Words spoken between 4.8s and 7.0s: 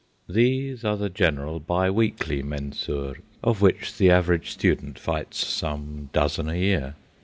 fights some dozen a year.